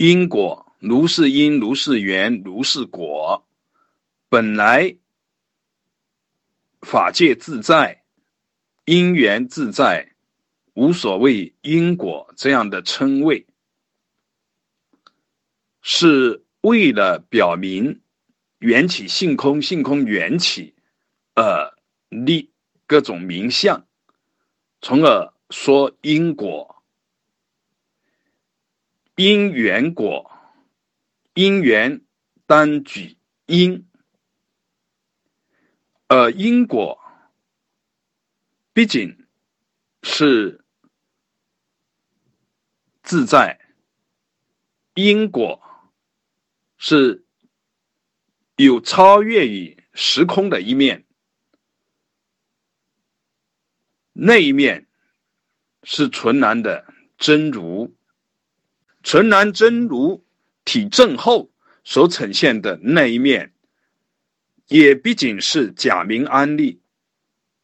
[0.00, 3.46] 因果如是因，如是缘，如是果。
[4.30, 4.96] 本来
[6.80, 8.02] 法界自在，
[8.86, 10.14] 因缘自在，
[10.72, 13.46] 无所谓因果这样的称谓，
[15.82, 18.00] 是为了表明
[18.58, 20.74] 缘起性空，性空缘起，
[21.34, 21.76] 而
[22.08, 22.50] 立
[22.86, 23.86] 各种名相，
[24.80, 26.79] 从而说因果。
[29.22, 30.30] 因缘果，
[31.34, 32.00] 因缘
[32.46, 33.86] 单举因，
[36.08, 36.98] 而因果。
[38.72, 39.26] 毕竟
[40.02, 40.64] 是
[43.02, 43.60] 自在，
[44.94, 45.60] 因果
[46.78, 47.22] 是
[48.56, 51.04] 有超越于时空的一面，
[54.14, 54.86] 那一面
[55.82, 56.86] 是纯然的
[57.18, 57.94] 真如。
[59.02, 60.24] 纯然真如
[60.64, 61.50] 体证后
[61.84, 63.54] 所呈现的那一面，
[64.68, 66.80] 也毕竟是假名安利，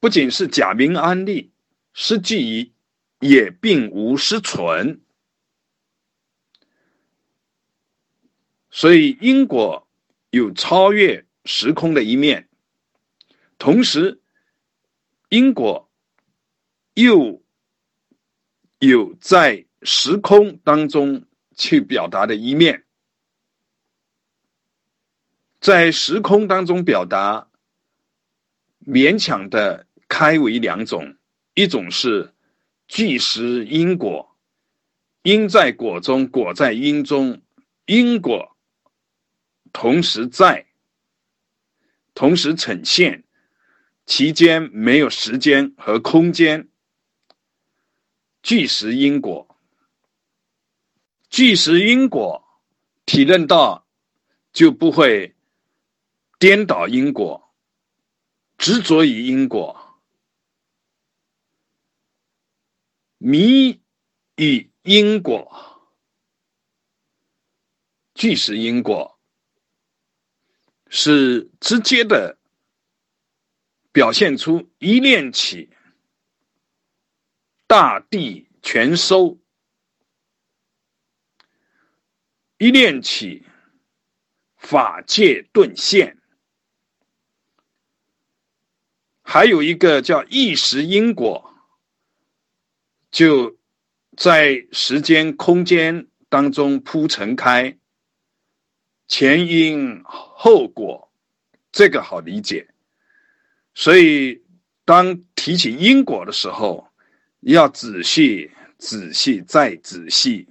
[0.00, 1.52] 不仅是假名安利，
[1.92, 2.72] 实际
[3.20, 5.00] 也并无失存。
[8.70, 9.88] 所以因果
[10.30, 12.48] 有超越时空的一面，
[13.56, 14.20] 同时
[15.28, 15.88] 因果
[16.94, 17.40] 又
[18.80, 19.64] 有在。
[19.82, 21.24] 时空当中
[21.56, 22.84] 去表达的一面，
[25.60, 27.48] 在时空当中表达，
[28.86, 31.16] 勉强的开为两种：
[31.54, 32.34] 一种是
[32.88, 34.36] 具实因果，
[35.22, 37.40] 因在果中，果在因中，
[37.86, 38.56] 因果
[39.72, 40.66] 同时在，
[42.14, 43.24] 同时呈现，
[44.04, 46.68] 其间没有时间和空间，
[48.42, 49.49] 具实因果。
[51.30, 52.44] 即使因果
[53.06, 53.86] 体认到，
[54.52, 55.36] 就不会
[56.40, 57.54] 颠倒因果，
[58.58, 60.00] 执着于因果，
[63.18, 63.80] 迷
[64.34, 65.80] 于因果，
[68.12, 69.16] 即使因果
[70.88, 72.38] 是直接的
[73.92, 75.70] 表现出一念起，
[77.68, 79.38] 大地全收。
[82.60, 83.42] 一念起，
[84.58, 86.18] 法界顿现。
[89.22, 91.54] 还有一个叫意识因果，
[93.10, 93.56] 就
[94.14, 97.78] 在时间空间当中铺陈开，
[99.08, 101.10] 前因后果，
[101.72, 102.68] 这个好理解。
[103.72, 104.42] 所以，
[104.84, 106.92] 当提起因果的时候，
[107.40, 110.46] 要仔细、仔细再仔细。